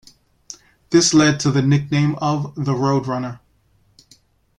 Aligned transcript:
This 0.89 1.13
led 1.13 1.39
to 1.41 1.51
the 1.51 1.61
nickname 1.61 2.15
of 2.15 2.55
the 2.55 2.73
Roadrunner. 2.73 3.39